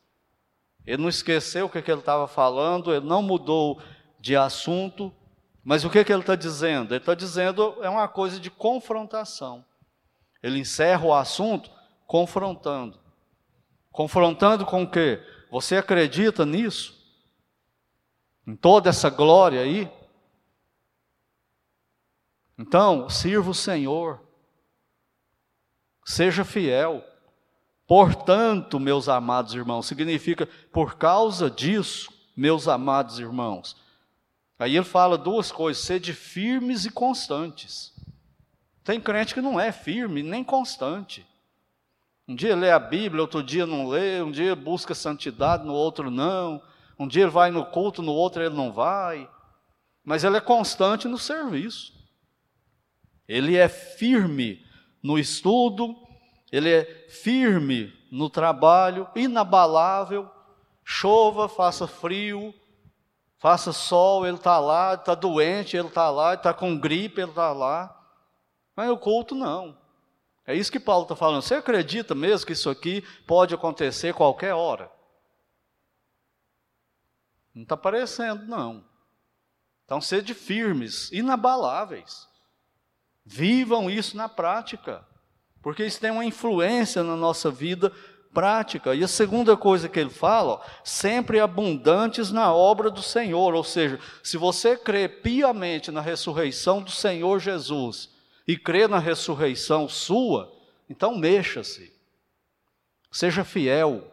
[0.86, 3.82] Ele não esqueceu o que, que ele estava falando, ele não mudou
[4.20, 5.12] de assunto,
[5.64, 6.94] mas o que, que ele está dizendo?
[6.94, 9.66] Ele está dizendo é uma coisa de confrontação.
[10.44, 11.72] Ele encerra o assunto
[12.06, 13.00] confrontando.
[13.92, 15.24] Confrontando com o quê?
[15.52, 17.01] Você acredita nisso?
[18.52, 19.90] Em toda essa glória aí.
[22.58, 24.20] Então, sirva o Senhor,
[26.04, 27.02] seja fiel.
[27.88, 33.78] Portanto, meus amados irmãos, significa por causa disso, meus amados irmãos.
[34.60, 37.94] Aí ele fala duas coisas: sede firmes e constantes.
[38.84, 41.26] Tem crente que não é firme nem constante.
[42.28, 46.12] Um dia lê a Bíblia, outro dia não lê, um dia busca santidade, no outro
[46.12, 46.62] não.
[47.02, 49.28] Um dia ele vai no culto, no outro ele não vai.
[50.04, 51.92] Mas ele é constante no serviço.
[53.28, 54.64] Ele é firme
[55.02, 55.96] no estudo,
[56.52, 60.30] ele é firme no trabalho, inabalável.
[60.86, 62.54] Chova, faça frio,
[63.40, 67.52] faça sol, ele está lá, está doente, ele está lá, está com gripe, ele está
[67.52, 68.00] lá.
[68.76, 69.76] Mas o culto não.
[70.46, 71.42] É isso que Paulo está falando.
[71.42, 75.01] Você acredita mesmo que isso aqui pode acontecer qualquer hora?
[77.54, 78.84] Não está aparecendo, não.
[79.86, 82.28] Então, sede firmes, inabaláveis.
[83.26, 85.06] Vivam isso na prática,
[85.62, 87.92] porque isso tem uma influência na nossa vida
[88.34, 88.96] prática.
[88.96, 93.54] E a segunda coisa que ele fala, ó, sempre abundantes na obra do Senhor.
[93.54, 98.10] Ou seja, se você crê piamente na ressurreição do Senhor Jesus
[98.48, 100.52] e crê na ressurreição sua,
[100.90, 101.94] então mexa-se.
[103.12, 104.08] Seja fiel.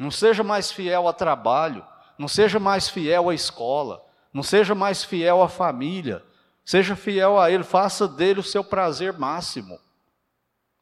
[0.00, 1.86] Não seja mais fiel a trabalho,
[2.18, 6.22] não seja mais fiel à escola, não seja mais fiel à família,
[6.64, 9.78] seja fiel a Ele, faça dele o seu prazer máximo.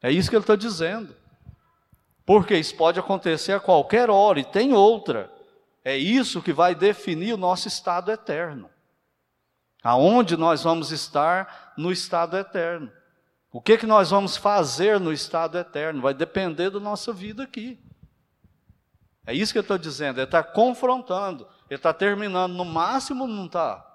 [0.01, 1.15] É isso que ele está dizendo.
[2.25, 5.31] Porque isso pode acontecer a qualquer hora e tem outra.
[5.83, 8.69] É isso que vai definir o nosso estado eterno.
[9.83, 12.91] Aonde nós vamos estar no estado eterno.
[13.51, 17.79] O que, que nós vamos fazer no estado eterno vai depender da nossa vida aqui.
[19.25, 20.17] É isso que eu estou dizendo.
[20.17, 21.47] Ele está confrontando.
[21.69, 22.53] Ele está terminando.
[22.53, 23.85] No máximo, não está.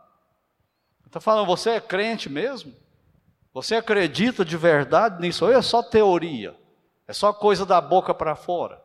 [1.06, 2.74] Está falando: você é crente mesmo?
[3.52, 5.44] Você acredita de verdade nisso?
[5.44, 6.54] Ou é só teoria?
[7.08, 8.82] É só coisa da boca para fora?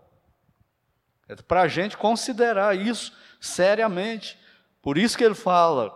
[1.28, 4.38] É para a gente considerar isso seriamente.
[4.82, 5.94] Por isso que ele fala: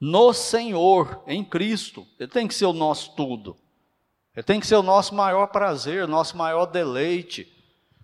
[0.00, 2.04] no Senhor, em Cristo.
[2.18, 3.56] Ele tem que ser o nosso tudo.
[4.34, 7.46] Ele tem que ser o nosso maior prazer, nosso maior deleite.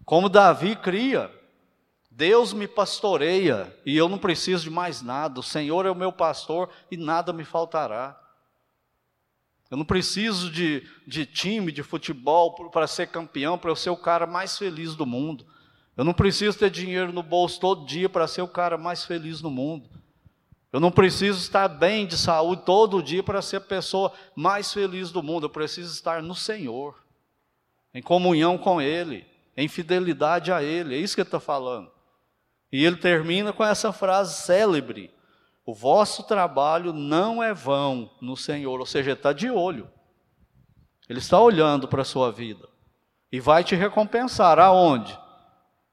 [0.08, 1.30] Como Davi cria,
[2.10, 5.38] Deus me pastoreia e eu não preciso de mais nada.
[5.38, 8.18] O Senhor é o meu pastor e nada me faltará.
[9.70, 13.98] Eu não preciso de, de time de futebol para ser campeão, para eu ser o
[13.98, 15.44] cara mais feliz do mundo.
[15.94, 19.42] Eu não preciso ter dinheiro no bolso todo dia para ser o cara mais feliz
[19.42, 19.90] no mundo.
[20.72, 25.10] Eu não preciso estar bem de saúde todo dia para ser a pessoa mais feliz
[25.10, 25.44] do mundo.
[25.44, 26.96] Eu preciso estar no Senhor,
[27.92, 30.94] em comunhão com Ele em fidelidade a Ele.
[30.94, 31.90] É isso que ele está falando.
[32.70, 35.12] E ele termina com essa frase célebre:
[35.66, 38.78] O vosso trabalho não é vão no Senhor.
[38.78, 39.90] Ou seja, ele está de olho.
[41.08, 42.68] Ele está olhando para a sua vida.
[43.32, 44.60] E vai te recompensar.
[44.60, 45.18] Aonde?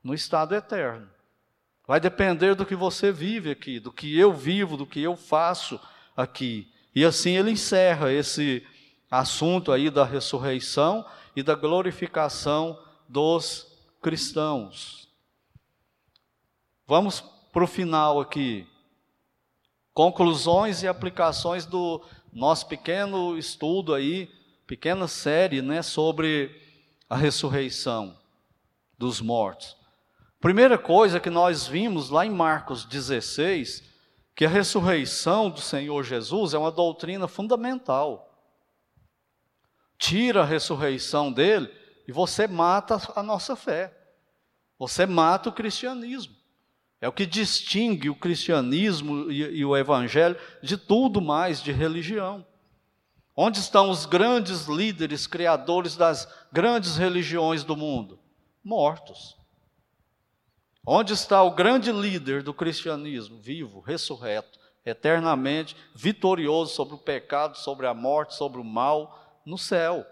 [0.03, 1.09] No estado eterno.
[1.87, 5.79] Vai depender do que você vive aqui, do que eu vivo, do que eu faço
[6.15, 6.71] aqui.
[6.93, 8.65] E assim ele encerra esse
[9.09, 11.03] assunto aí da ressurreição
[11.35, 13.67] e da glorificação dos
[14.01, 15.09] cristãos.
[16.87, 18.67] Vamos para o final aqui.
[19.93, 24.29] conclusões e aplicações do nosso pequeno estudo aí,
[24.67, 26.61] pequena série, né, sobre
[27.09, 28.17] a ressurreição
[28.97, 29.77] dos mortos.
[30.41, 33.83] Primeira coisa que nós vimos lá em Marcos 16,
[34.35, 38.29] que a ressurreição do Senhor Jesus é uma doutrina fundamental.
[39.97, 41.71] Tira a ressurreição dele
[42.07, 43.93] e você mata a nossa fé.
[44.77, 46.35] Você mata o cristianismo.
[47.01, 52.45] É o que distingue o cristianismo e, e, o evangelho de tudo mais de religião.
[53.35, 58.17] Onde estão os grandes líderes, criadores das grandes religiões do mundo?
[58.63, 59.37] Mortos.
[60.85, 63.39] Onde está o grande líder do cristianismo?
[63.39, 70.05] Vivo, ressurreto, eternamente vitorioso sobre o pecado, sobre a morte, sobre o mal, no céu.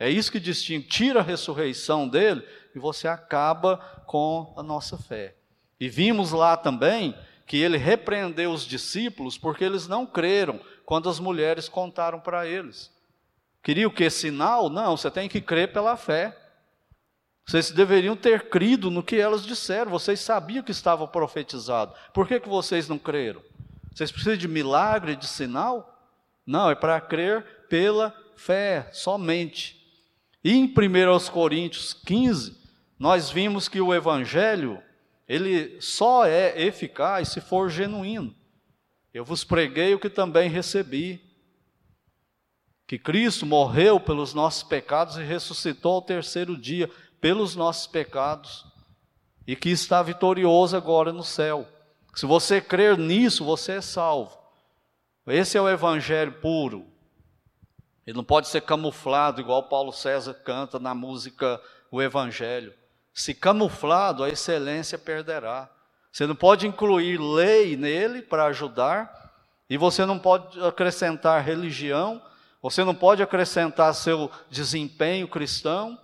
[0.00, 2.42] É isso que distingue, tira a ressurreição dele
[2.74, 5.36] e você acaba com a nossa fé.
[5.78, 7.14] E vimos lá também
[7.46, 12.90] que ele repreendeu os discípulos porque eles não creram quando as mulheres contaram para eles.
[13.62, 14.08] Queria o que?
[14.08, 14.70] Sinal?
[14.70, 16.34] Não, você tem que crer pela fé.
[17.46, 21.92] Vocês deveriam ter crido no que elas disseram, vocês sabiam que estava profetizado.
[22.14, 23.42] Por que, que vocês não creram?
[23.92, 26.00] Vocês precisam de milagre, de sinal?
[26.46, 29.79] Não, é para crer pela fé somente.
[30.42, 32.56] E em 1 Coríntios 15,
[32.98, 34.82] nós vimos que o Evangelho,
[35.28, 38.34] ele só é eficaz se for genuíno.
[39.12, 41.20] Eu vos preguei o que também recebi,
[42.86, 48.66] que Cristo morreu pelos nossos pecados e ressuscitou ao terceiro dia pelos nossos pecados,
[49.46, 51.68] e que está vitorioso agora no céu.
[52.14, 54.38] Se você crer nisso, você é salvo.
[55.26, 56.89] Esse é o evangelho puro.
[58.10, 62.74] Ele não pode ser camuflado, igual Paulo César canta na música O Evangelho.
[63.14, 65.70] Se camuflado, a excelência perderá.
[66.10, 69.32] Você não pode incluir lei nele para ajudar,
[69.68, 72.20] e você não pode acrescentar religião,
[72.60, 75.96] você não pode acrescentar seu desempenho cristão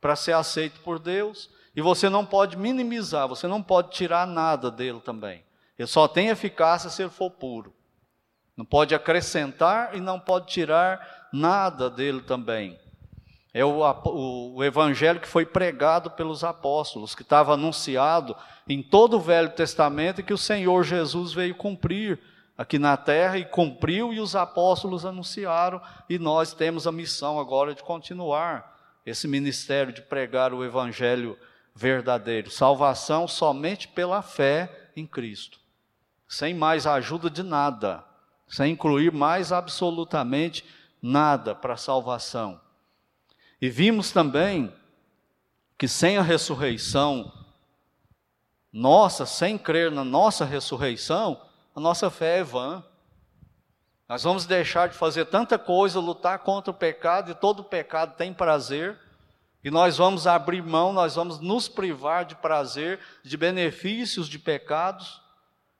[0.00, 4.68] para ser aceito por Deus, e você não pode minimizar, você não pode tirar nada
[4.68, 5.44] dele também.
[5.78, 7.72] Ele só tem eficácia se ele for puro.
[8.56, 12.78] Não pode acrescentar e não pode tirar nada dele também.
[13.52, 18.36] É o, o, o, evangelho que foi pregado pelos apóstolos, que estava anunciado
[18.68, 22.18] em todo o Velho Testamento e que o Senhor Jesus veio cumprir
[22.56, 27.74] aqui na terra e cumpriu, e os apóstolos anunciaram, e nós temos a missão agora
[27.74, 31.38] de continuar esse ministério de pregar o evangelho
[31.74, 32.50] verdadeiro.
[32.50, 35.58] Salvação somente pela fé em Cristo,
[36.28, 38.04] sem mais ajuda de nada,
[38.46, 40.64] sem incluir mais absolutamente
[41.00, 42.60] nada para a salvação.
[43.60, 44.72] E vimos também
[45.76, 47.32] que sem a ressurreição
[48.74, 51.40] nossa, sem crer na nossa ressurreição,
[51.76, 52.82] a nossa fé é vã.
[54.08, 58.34] Nós vamos deixar de fazer tanta coisa, lutar contra o pecado, e todo pecado tem
[58.34, 58.98] prazer,
[59.62, 65.22] e nós vamos abrir mão, nós vamos nos privar de prazer, de benefícios de pecados,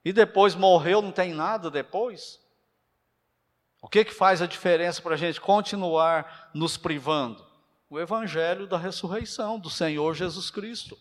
[0.04, 2.40] e depois morreu, não tem nada depois?
[3.84, 7.44] O que, que faz a diferença para a gente continuar nos privando?
[7.94, 10.98] o evangelho da ressurreição do Senhor Jesus Cristo.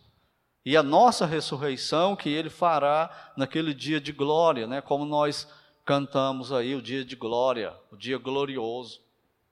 [0.64, 4.80] E a nossa ressurreição que ele fará naquele dia de glória, né?
[4.80, 5.48] Como nós
[5.84, 9.02] cantamos aí, o dia de glória, o dia glorioso.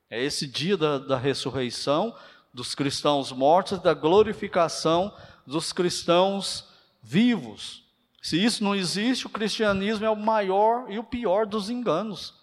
[0.08, 2.16] É esse dia da, da ressurreição
[2.54, 5.12] dos cristãos mortos, da glorificação
[5.48, 6.70] dos cristãos
[7.02, 7.84] vivos.
[8.22, 12.40] Se isso não existe, o cristianismo é o maior e o pior dos enganos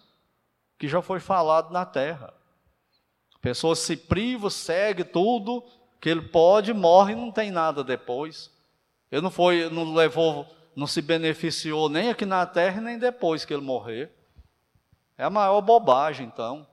[0.79, 2.33] que já foi falado na terra.
[3.35, 5.63] A pessoa se priva, segue tudo
[5.99, 8.49] que ele pode, morre e não tem nada depois.
[9.11, 13.53] Ele não foi, não levou, não se beneficiou nem aqui na terra nem depois que
[13.53, 14.09] ele morrer.
[15.17, 16.65] É a maior bobagem, então.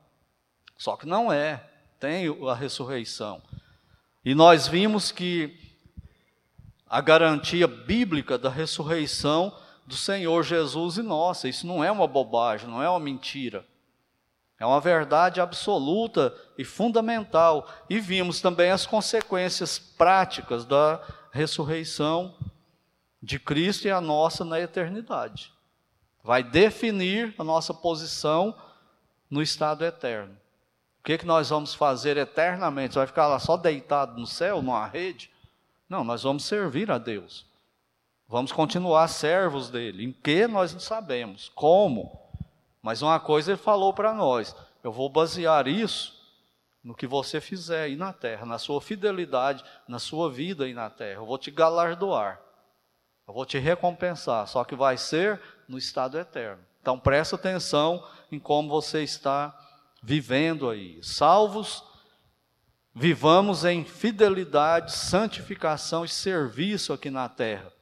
[0.78, 1.68] Só que não é.
[1.98, 3.42] Tem a ressurreição.
[4.24, 5.58] E nós vimos que
[6.88, 9.52] a garantia bíblica da ressurreição
[9.84, 13.64] do Senhor Jesus e nossa, isso não é uma bobagem, não é uma mentira.
[14.58, 17.68] É uma verdade absoluta e fundamental.
[17.90, 21.00] E vimos também as consequências práticas da
[21.30, 22.34] ressurreição
[23.22, 25.52] de Cristo e a nossa na eternidade.
[26.22, 28.56] Vai definir a nossa posição
[29.30, 30.36] no estado eterno.
[31.00, 32.94] O que, é que nós vamos fazer eternamente?
[32.94, 35.30] Você vai ficar lá só deitado no céu, numa rede?
[35.88, 37.46] Não, nós vamos servir a Deus.
[38.28, 40.04] Vamos continuar servos dele.
[40.04, 41.48] Em que nós não sabemos.
[41.54, 42.25] Como?
[42.86, 46.14] Mas uma coisa ele falou para nós: eu vou basear isso
[46.84, 50.88] no que você fizer aí na terra, na sua fidelidade, na sua vida aí na
[50.88, 51.18] terra.
[51.18, 52.40] Eu vou te galardoar.
[53.26, 56.62] Eu vou te recompensar, só que vai ser no estado eterno.
[56.80, 59.52] Então presta atenção em como você está
[60.00, 61.02] vivendo aí.
[61.02, 61.82] Salvos,
[62.94, 67.72] vivamos em fidelidade, santificação e serviço aqui na terra.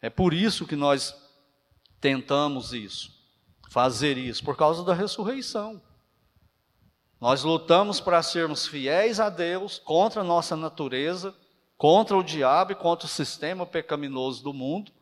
[0.00, 1.12] É por isso que nós
[2.00, 3.11] tentamos isso,
[3.72, 5.80] fazer isso, por causa da ressurreição.
[7.18, 11.34] Nós lutamos para sermos fiéis a Deus contra a nossa natureza,
[11.78, 14.92] contra o diabo e contra o sistema pecaminoso do mundo,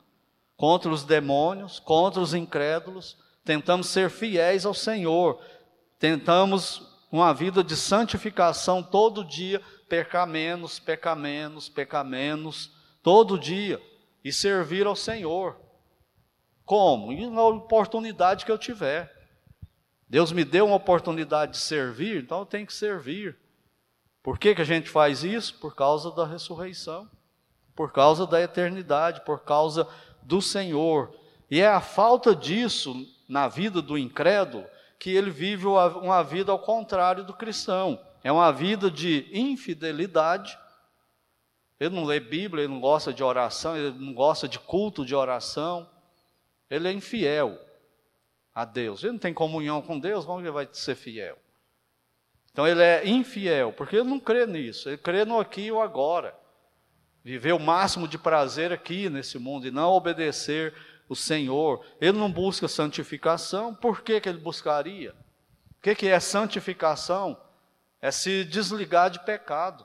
[0.57, 3.19] contra os demônios, contra os incrédulos.
[3.45, 5.41] Tentamos ser fiéis ao Senhor,
[5.99, 12.71] tentamos uma vida de santificação todo dia, pecar menos, pecar menos, pecar menos,
[13.03, 13.83] todo dia,
[14.23, 15.57] e servir ao Senhor.
[16.71, 17.11] Como?
[17.11, 19.13] E na oportunidade que eu tiver.
[20.09, 23.37] Deus me deu uma oportunidade de servir, então eu tenho que servir.
[24.23, 25.59] Por que, que a gente faz isso?
[25.59, 27.11] Por causa da ressurreição,
[27.75, 29.85] por causa da eternidade, por causa
[30.23, 31.13] do Senhor.
[31.51, 32.95] E é a falta disso
[33.29, 34.65] na vida do incrédulo
[34.97, 38.01] que ele vive uma vida ao contrário do cristão.
[38.23, 40.57] É uma vida de infidelidade.
[41.81, 45.17] Ele não lê Bíblia, ele não gosta de oração, ele não gosta de culto de
[45.17, 45.91] oração.
[46.71, 47.59] Ele é infiel
[48.55, 49.03] a Deus.
[49.03, 51.37] Ele não tem comunhão com Deus, como ele vai ser fiel?
[52.53, 56.39] Então ele é infiel, porque ele não crê nisso, ele crê no aqui e agora.
[57.23, 60.75] Viver o máximo de prazer aqui nesse mundo e não obedecer
[61.09, 61.85] o Senhor.
[62.01, 65.15] Ele não busca santificação, por que, que ele buscaria?
[65.79, 67.41] O que, que é santificação?
[68.01, 69.85] É se desligar de pecado.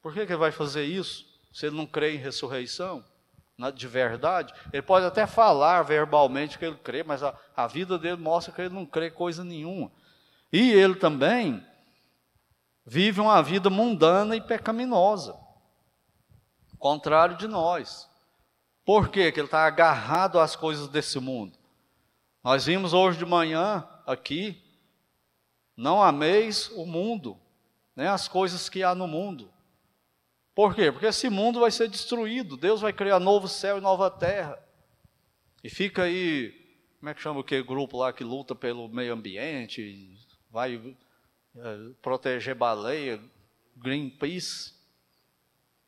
[0.00, 1.26] Por que, que ele vai fazer isso?
[1.52, 3.04] Se ele não crê em ressurreição?
[3.74, 8.16] De verdade, ele pode até falar verbalmente que ele crê, mas a, a vida dele
[8.16, 9.90] mostra que ele não crê coisa nenhuma.
[10.52, 11.64] E ele também
[12.86, 15.36] vive uma vida mundana e pecaminosa,
[16.78, 18.08] contrário de nós.
[18.84, 19.30] Por quê?
[19.30, 21.58] Que ele está agarrado às coisas desse mundo.
[22.42, 24.60] Nós vimos hoje de manhã aqui,
[25.76, 27.38] não ameis o mundo,
[27.94, 29.52] nem as coisas que há no mundo.
[30.54, 30.90] Por quê?
[30.90, 32.56] Porque esse mundo vai ser destruído.
[32.56, 34.58] Deus vai criar novo céu e nova terra.
[35.62, 36.52] E fica aí,
[36.98, 40.16] como é que chama aquele grupo lá que luta pelo meio ambiente,
[40.50, 40.96] vai
[41.56, 43.20] é, proteger baleia,
[43.76, 44.74] Greenpeace.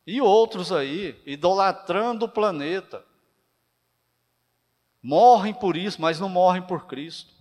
[0.07, 3.05] E outros aí, idolatrando o planeta.
[5.03, 7.33] Morrem por isso, mas não morrem por Cristo.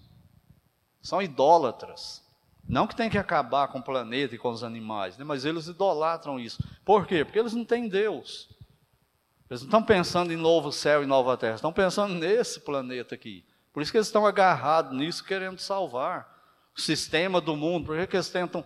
[1.01, 2.20] São idólatras.
[2.67, 5.23] Não que tem que acabar com o planeta e com os animais, né?
[5.23, 6.63] mas eles idolatram isso.
[6.85, 7.25] Por quê?
[7.25, 8.49] Porque eles não têm Deus.
[9.49, 13.43] Eles não estão pensando em novo céu e nova terra, estão pensando nesse planeta aqui.
[13.73, 16.29] Por isso que eles estão agarrados nisso, querendo salvar
[16.75, 17.87] o sistema do mundo.
[17.87, 18.63] Por que eles tentam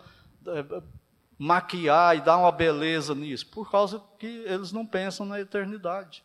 [0.47, 0.81] é,
[1.37, 3.47] maquiar e dar uma beleza nisso?
[3.47, 6.23] Por causa que eles não pensam na eternidade.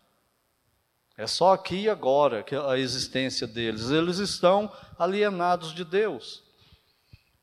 [1.16, 3.91] É só aqui e agora que a existência deles.
[3.91, 6.43] Eles estão alienados de Deus.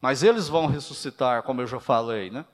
[0.01, 2.45] Mas eles vão ressuscitar, como eu já falei, né?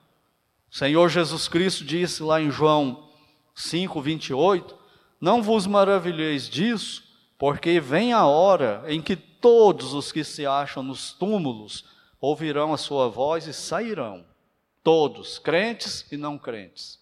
[0.70, 3.08] O Senhor Jesus Cristo disse lá em João
[3.54, 4.76] 5, 28,
[5.20, 7.04] não vos maravilheis disso,
[7.38, 11.84] porque vem a hora em que todos os que se acham nos túmulos
[12.20, 14.24] ouvirão a sua voz e sairão.
[14.82, 16.98] Todos, crentes e não crentes.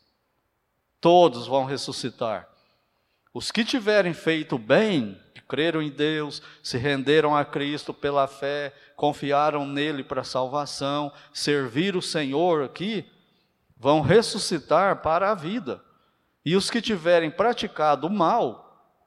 [1.01, 2.52] Todos vão ressuscitar.
[3.35, 5.19] Os que tiverem feito bem,
[5.53, 12.01] creram em Deus, se renderam a Cristo pela fé, confiaram nele para salvação, servir o
[12.01, 13.05] Senhor aqui,
[13.77, 15.83] vão ressuscitar para a vida.
[16.45, 18.63] E os que tiverem praticado o mal,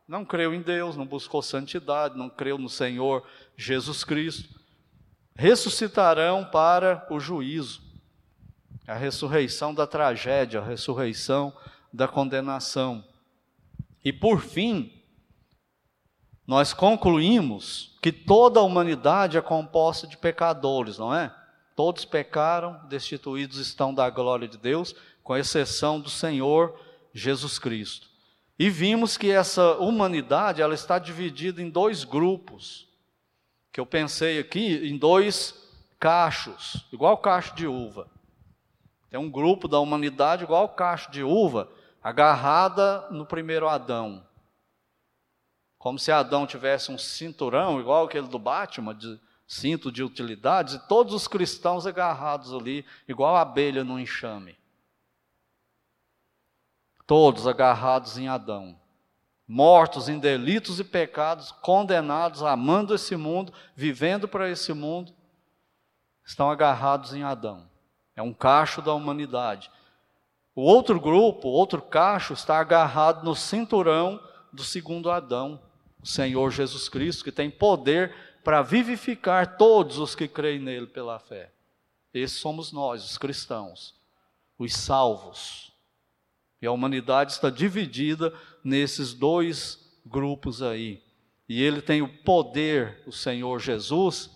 [0.08, 3.26] não creu em Deus, não buscou santidade, não creu no Senhor
[3.58, 4.54] Jesus Cristo,
[5.36, 7.82] ressuscitarão para o juízo.
[8.88, 11.52] A ressurreição da tragédia, a ressurreição
[11.92, 13.04] da condenação.
[14.06, 14.94] E por fim,
[16.46, 21.36] nós concluímos que toda a humanidade é composta de pecadores, não é?
[21.76, 26.80] Todos pecaram, destituídos estão da glória de Deus, com exceção do Senhor
[27.12, 28.08] Jesus Cristo.
[28.60, 32.88] E vimos que essa humanidade ela está dividida em dois grupos,
[33.74, 35.54] que eu pensei aqui em dois
[36.00, 38.08] cachos, igual cacho de uva.
[39.10, 41.70] Tem um grupo da humanidade igual cacho de uva,
[42.06, 44.24] agarrada no primeiro Adão.
[45.80, 50.88] Como se Adão tivesse um cinturão, igual aquele do Batman, de cinto de utilidades, e
[50.88, 54.56] todos os cristãos agarrados ali, igual a abelha no enxame.
[57.08, 58.80] Todos agarrados em Adão.
[59.48, 65.12] Mortos em delitos e pecados, condenados, amando esse mundo, vivendo para esse mundo,
[66.24, 67.68] estão agarrados em Adão.
[68.16, 69.72] É um cacho da humanidade.
[70.56, 74.22] O outro grupo, outro cacho, está agarrado no cinturão
[74.54, 75.62] do segundo Adão,
[76.02, 81.20] o Senhor Jesus Cristo, que tem poder para vivificar todos os que creem nele pela
[81.20, 81.52] fé.
[82.14, 83.94] Esses somos nós, os cristãos,
[84.58, 85.74] os salvos.
[86.62, 88.34] E a humanidade está dividida
[88.64, 91.04] nesses dois grupos aí.
[91.50, 94.30] E ele tem o poder, o Senhor Jesus,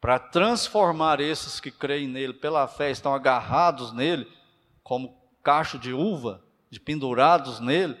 [0.00, 4.26] para transformar esses que creem nele pela fé, estão agarrados nele,
[4.90, 7.96] como cacho de uva, de pendurados nele,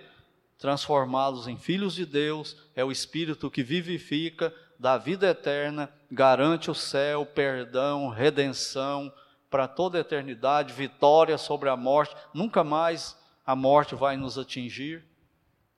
[0.58, 6.74] transformá-los em filhos de Deus, é o Espírito que vivifica, dá vida eterna, garante o
[6.74, 9.12] céu, perdão, redenção
[9.48, 12.16] para toda a eternidade, vitória sobre a morte.
[12.34, 13.16] Nunca mais
[13.46, 15.04] a morte vai nos atingir,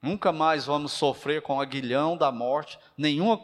[0.00, 3.38] nunca mais vamos sofrer com o aguilhão da morte, nenhum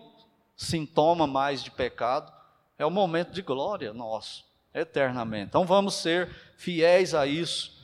[0.57, 2.33] sintoma mais de pecado.
[2.79, 4.48] É o momento de glória nosso,
[4.81, 5.49] eternamente.
[5.49, 7.77] Então vamos ser fiéis a isso.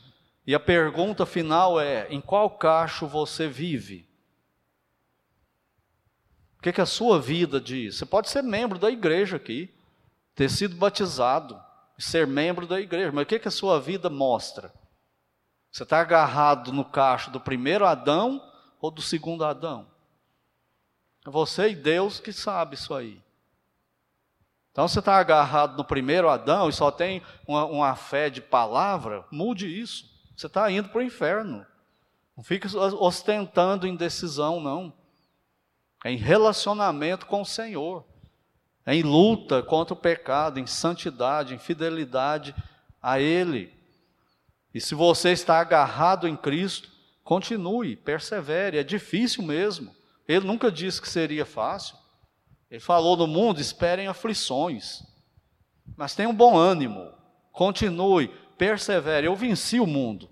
[0.46, 4.06] E a pergunta final é: em qual cacho você vive?
[6.58, 7.96] O que, que a sua vida diz?
[7.96, 9.72] Você pode ser membro da igreja aqui,
[10.34, 11.60] ter sido batizado,
[11.98, 14.72] ser membro da igreja, mas o que, que a sua vida mostra?
[15.70, 18.40] Você está agarrado no cacho do primeiro Adão
[18.80, 19.86] ou do segundo Adão?
[21.26, 23.20] É você e Deus que sabe isso aí.
[24.74, 29.24] Então você está agarrado no primeiro Adão e só tem uma, uma fé de palavra,
[29.30, 30.10] mude isso.
[30.34, 31.64] Você está indo para o inferno.
[32.36, 34.92] Não fique ostentando indecisão, não.
[36.04, 38.04] É em relacionamento com o Senhor.
[38.84, 42.52] É em luta contra o pecado, em santidade, em fidelidade
[43.00, 43.72] a Ele.
[44.74, 46.90] E se você está agarrado em Cristo,
[47.22, 48.76] continue, persevere.
[48.76, 49.94] É difícil mesmo.
[50.26, 51.96] Ele nunca disse que seria fácil.
[52.74, 55.04] Ele falou no mundo: esperem aflições,
[55.96, 57.08] mas tenham bom ânimo,
[57.52, 58.26] continue,
[58.58, 59.28] persevere.
[59.28, 60.28] Eu venci o mundo.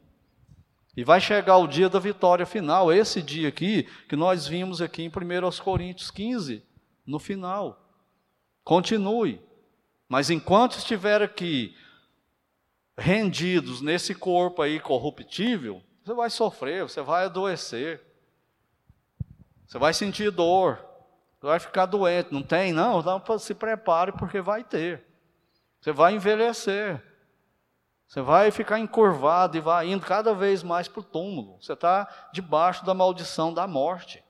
[0.97, 5.05] E vai chegar o dia da vitória final, esse dia aqui, que nós vimos aqui
[5.05, 6.66] em 1 Coríntios 15,
[7.07, 7.80] no final.
[8.64, 9.40] Continue.
[10.09, 11.76] Mas enquanto estiver aqui,
[12.99, 18.03] rendidos nesse corpo aí corruptível, você vai sofrer, você vai adoecer.
[19.64, 20.91] Você vai sentir dor,
[21.47, 22.32] vai ficar doente.
[22.32, 22.72] Não tem?
[22.72, 25.05] Não, não se prepare porque vai ter.
[25.80, 27.03] Você vai envelhecer.
[28.07, 31.57] Você vai ficar encurvado e vai indo cada vez mais para o túmulo.
[31.61, 34.22] Você está debaixo da maldição da morte.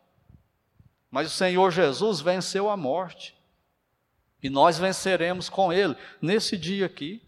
[1.11, 3.37] Mas o Senhor Jesus venceu a morte.
[4.43, 7.23] E nós venceremos com Ele nesse dia aqui.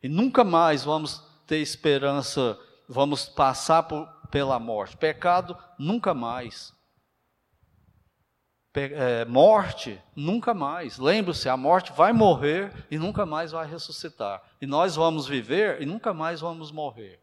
[0.00, 2.56] E nunca mais vamos ter esperança,
[2.88, 4.96] vamos passar por, pela morte.
[4.96, 6.75] Pecado, nunca mais
[8.80, 10.98] é, morte, nunca mais.
[10.98, 14.42] Lembre-se, a morte vai morrer e nunca mais vai ressuscitar.
[14.60, 17.20] E nós vamos viver e nunca mais vamos morrer.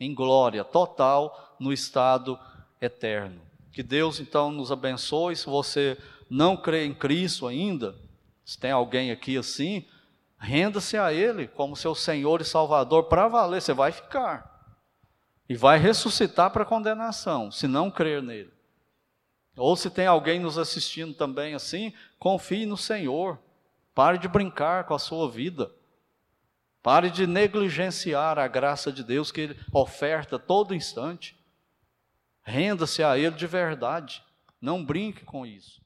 [0.00, 2.38] Em glória total no estado
[2.80, 3.40] eterno.
[3.72, 5.36] Que Deus então nos abençoe.
[5.36, 5.98] Se você
[6.30, 7.94] não crê em Cristo ainda,
[8.44, 9.84] se tem alguém aqui assim,
[10.38, 13.60] renda-se a Ele como seu Senhor e Salvador para valer.
[13.60, 14.54] Você vai ficar.
[15.48, 18.53] E vai ressuscitar para condenação, se não crer nele.
[19.56, 23.38] Ou se tem alguém nos assistindo também assim, confie no Senhor.
[23.94, 25.70] Pare de brincar com a sua vida.
[26.82, 31.36] Pare de negligenciar a graça de Deus que Ele oferta todo instante.
[32.42, 34.22] Renda-se a Ele de verdade.
[34.60, 35.83] Não brinque com isso.